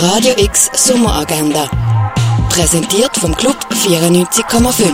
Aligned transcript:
Radio 0.00 0.32
X 0.38 0.70
Sommeragenda. 0.74 1.68
Präsentiert 2.50 3.16
vom 3.16 3.34
Club 3.34 3.56
94,5. 3.72 4.92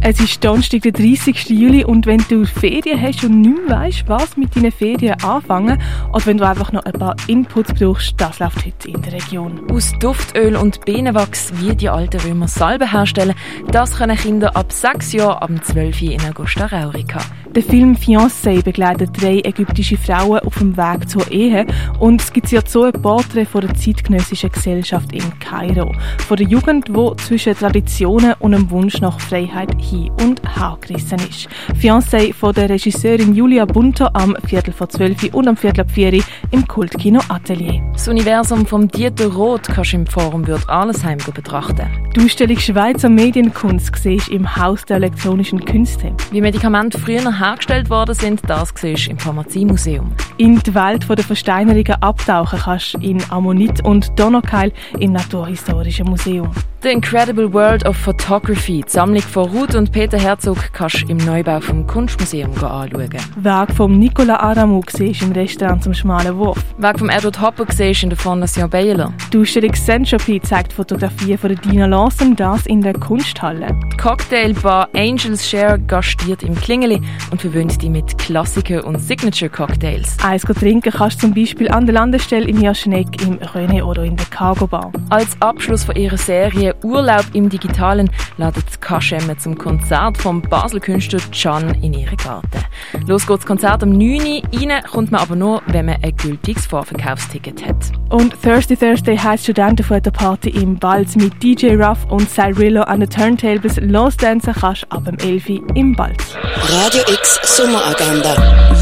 Es 0.00 0.18
ist 0.20 0.42
Donnerstag, 0.42 0.80
der 0.80 0.92
30. 0.92 1.50
Juli 1.50 1.84
und 1.84 2.06
wenn 2.06 2.24
du 2.30 2.46
Ferien 2.46 3.00
hast 3.00 3.22
und 3.24 3.42
nicht 3.42 3.68
mehr 3.68 3.76
weißt, 3.76 4.04
was 4.08 4.38
mit 4.38 4.56
deinen 4.56 4.72
Ferien 4.72 5.22
anfangen 5.22 5.82
oder 6.14 6.24
wenn 6.24 6.38
du 6.38 6.48
einfach 6.48 6.72
noch 6.72 6.82
ein 6.84 6.94
paar 6.94 7.14
Inputs 7.26 7.74
brauchst, 7.74 8.14
das 8.16 8.38
läuft 8.38 8.64
heute 8.64 8.88
in 8.88 9.02
der 9.02 9.12
Region. 9.12 9.70
Aus 9.70 9.92
Duftöl 10.00 10.56
und 10.56 10.82
Bienenwachs, 10.86 11.52
wie 11.56 11.76
die 11.76 11.90
alten 11.90 12.20
Römer 12.20 12.48
Salbe 12.48 12.90
herstellen, 12.90 13.34
das 13.70 13.98
können 13.98 14.16
Kinder 14.16 14.56
ab 14.56 14.72
6 14.72 15.12
Jahren 15.12 15.42
am 15.42 15.62
12. 15.62 16.02
in 16.02 16.20
Augusta 16.24 16.64
Raurica. 16.64 17.20
Der 17.54 17.62
Film 17.62 17.94
Fiancé 17.94 18.62
begleitet 18.64 19.10
drei 19.20 19.40
ägyptische 19.44 19.98
Frauen 19.98 20.38
auf 20.38 20.56
dem 20.56 20.74
Weg 20.74 21.06
zur 21.06 21.30
Ehe 21.30 21.66
und 22.00 22.22
skizziert 22.22 22.70
so 22.70 22.84
ein 22.84 22.92
Porträt 22.92 23.44
von 23.44 23.60
der 23.60 23.74
zeitgenössischen 23.74 24.50
Gesellschaft 24.50 25.12
in 25.12 25.38
Kairo. 25.38 25.94
Von 26.26 26.38
der 26.38 26.46
Jugend, 26.46 26.88
die 26.88 27.16
zwischen 27.22 27.54
Traditionen 27.54 28.32
und 28.38 28.54
einem 28.54 28.70
Wunsch 28.70 29.02
nach 29.02 29.20
Freiheit 29.20 29.70
hin 29.78 30.10
und 30.22 30.40
her 30.56 30.78
gerissen 30.80 31.18
ist. 31.28 31.46
Fiancé 31.78 32.32
von 32.32 32.54
der 32.54 32.70
Regisseurin 32.70 33.34
Julia 33.34 33.66
Bunter 33.66 34.10
am 34.14 34.34
Viertel 34.46 34.72
vor 34.72 34.88
zwölf 34.88 35.22
und 35.34 35.46
am 35.46 35.58
Viertel 35.58 35.82
ab 35.82 35.90
vier 35.90 36.22
im 36.52 36.66
Kultkino 36.66 37.20
Atelier. 37.28 37.82
Das 37.92 38.08
Universum 38.08 38.64
vom 38.64 38.88
Dieter 38.88 39.26
Roth 39.26 39.68
kannst 39.68 39.92
du 39.92 39.96
im 39.98 40.06
Forum 40.06 40.46
Würth 40.46 40.70
Allesheim 40.70 41.18
betrachten. 41.34 41.86
Die 42.14 42.20
Ausstellung 42.20 42.58
Schweizer 42.58 43.08
Medienkunst 43.08 43.96
siehst 43.96 44.28
im 44.28 44.56
Haus 44.56 44.84
der 44.84 44.96
elektronischen 44.96 45.64
Künste. 45.64 46.14
Wie 46.30 46.42
Medikamente 46.42 46.98
früher 46.98 47.38
hergestellt 47.38 47.88
worden 47.88 48.14
sind, 48.14 48.42
das 48.46 48.70
siehst 48.76 49.08
im 49.08 49.18
Pharmaziemuseum. 49.18 50.12
In 50.36 50.58
die 50.58 50.74
Welt 50.74 51.08
der 51.08 51.24
Versteinerungen 51.24 52.02
abtauchen 52.02 52.58
kannst 52.58 52.94
in 52.96 53.22
Ammonit 53.30 53.82
und 53.86 54.18
Donaukeil 54.20 54.72
im 54.98 55.12
Naturhistorischen 55.12 56.06
Museum. 56.06 56.50
The 56.82 56.90
Incredible 56.90 57.52
World 57.52 57.86
of 57.86 57.96
Photography, 57.96 58.82
die 58.84 58.90
Sammlung 58.90 59.22
von 59.22 59.48
Ruth 59.50 59.76
und 59.76 59.92
Peter 59.92 60.18
Herzog, 60.18 60.72
kannst 60.72 61.02
du 61.02 61.12
im 61.12 61.16
Neubau 61.18 61.60
vom 61.60 61.86
Kunstmuseum 61.86 62.50
anschauen. 62.54 63.08
Weg 63.36 63.76
vom 63.76 64.00
Nicola 64.00 64.36
Aramou 64.40 64.82
siehst 64.90 65.22
im 65.22 65.30
Restaurant 65.30 65.84
zum 65.84 65.94
Schmalen 65.94 66.36
Wurf. 66.36 66.58
Weg 66.78 66.98
vom 66.98 67.08
Edward 67.08 67.40
Hopper 67.40 67.66
siehst 67.72 68.02
in 68.02 68.10
der 68.10 68.18
Fondation 68.18 68.68
Baylor. 68.68 69.12
Die 69.32 69.38
Ausstellung 69.38 69.72
Centropy 69.74 70.40
zeigt 70.40 70.72
Fotografien 70.72 71.38
von 71.38 71.54
Dina 71.54 71.86
Lawson, 72.02 72.34
das 72.34 72.66
in 72.66 72.80
der 72.80 72.94
Kunsthalle. 72.94 73.78
Die 73.92 73.96
Cocktailbar 73.96 74.88
Angels 74.92 75.48
Share 75.48 75.78
gastiert 75.78 76.42
im 76.42 76.56
Klingeli 76.56 77.00
und 77.30 77.40
verwöhnt 77.40 77.80
dich 77.80 77.90
mit 77.90 78.18
Klassiker 78.18 78.84
und 78.84 78.98
Signature-Cocktails. 78.98 80.16
Eins 80.24 80.42
trinken 80.42 80.92
kannst 80.92 81.18
du 81.22 81.26
zum 81.28 81.34
Beispiel 81.34 81.68
an 81.68 81.86
der 81.86 81.94
Landestelle 81.94 82.48
im 82.48 82.56
Hirschneck, 82.56 83.22
im 83.22 83.38
René 83.38 83.84
oder 83.84 84.02
in 84.02 84.16
der 84.16 84.26
Cargo 84.26 84.66
Bar. 84.66 84.90
Als 85.10 85.40
Abschluss 85.40 85.84
von 85.84 85.94
ihrer 85.94 86.16
Serie 86.16 86.74
Urlaub 86.82 87.24
im 87.34 87.48
Digitalen 87.48 88.10
ladet 88.36 88.80
Kaschemme 88.80 89.36
zum 89.36 89.56
Konzert 89.56 90.18
vom 90.18 90.42
Basel-Künstler 90.42 91.20
Can 91.30 91.72
in 91.82 91.94
ihren 91.94 92.16
Garten. 92.16 92.64
Los 93.06 93.28
geht's 93.28 93.46
Konzert 93.46 93.84
um 93.84 93.90
9 93.90 94.18
Uhr. 94.18 94.42
Rein 94.52 94.82
kommt 94.90 95.12
man 95.12 95.20
aber 95.20 95.36
nur, 95.36 95.62
wenn 95.68 95.86
man 95.86 96.02
ein 96.02 96.16
gültiges 96.16 96.66
Vorverkaufsticket 96.66 97.64
hat. 97.64 97.92
Und 98.08 98.34
Thursday 98.42 98.76
Thursday 98.76 99.16
heisst 99.16 99.44
Studentenfotoparty 99.44 100.50
im 100.50 100.78
Balz 100.78 101.14
mit 101.14 101.40
DJ 101.42 101.76
Ruff 101.76 101.91
und 102.08 102.28
Cyrillo 102.28 102.82
an 102.82 103.00
den 103.00 103.10
Turntables. 103.10 103.78
Losdancen 103.80 104.54
kannst 104.54 104.86
ab 104.90 105.04
dem 105.04 105.16
11 105.18 105.48
Uhr 105.48 105.76
im 105.76 105.94
Balz. 105.94 106.34
Radio 106.68 107.02
X 107.12 107.38
Sommeragenda. 107.44 108.34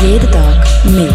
Jeden 0.02 0.30
Tag 0.30 0.66
mehr. 0.84 1.12